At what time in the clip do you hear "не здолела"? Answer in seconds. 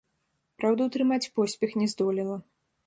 1.83-2.45